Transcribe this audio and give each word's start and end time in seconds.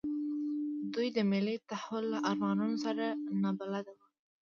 دوی 0.93 1.07
د 1.17 1.19
ملي 1.31 1.55
تحول 1.69 2.03
له 2.13 2.19
ارمانونو 2.29 2.75
سره 2.85 3.05
نابلده 3.43 3.91
وو. 3.97 4.05